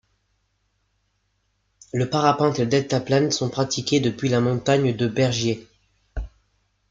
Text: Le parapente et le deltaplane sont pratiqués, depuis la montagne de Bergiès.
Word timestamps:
Le 1.93 2.09
parapente 2.09 2.57
et 2.57 2.63
le 2.63 2.67
deltaplane 2.71 3.29
sont 3.29 3.51
pratiqués, 3.51 3.99
depuis 3.99 4.29
la 4.29 4.41
montagne 4.41 4.95
de 4.97 5.05
Bergiès. 5.07 5.59